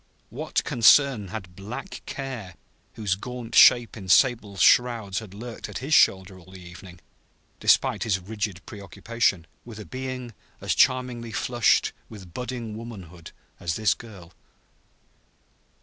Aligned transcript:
What 0.31 0.63
concern 0.63 1.27
had 1.27 1.55
Black 1.55 2.01
Care, 2.07 2.55
whose 2.95 3.13
gaunt 3.13 3.53
shape 3.53 3.95
in 3.95 4.09
sable 4.09 4.57
shrouds 4.57 5.19
had 5.19 5.35
lurked 5.35 5.69
at 5.69 5.77
his 5.77 5.93
shoulder 5.93 6.39
all 6.39 6.51
the 6.51 6.59
evening, 6.59 6.99
despite 7.59 8.01
his 8.01 8.17
rigid 8.19 8.65
preoccupation, 8.65 9.45
with 9.63 9.77
a 9.79 9.85
being 9.85 10.33
as 10.59 10.73
charmingly 10.73 11.31
flushed 11.31 11.91
with 12.09 12.33
budding 12.33 12.75
womanhood 12.75 13.31
as 13.59 13.75
this 13.75 13.93
girl? 13.93 14.33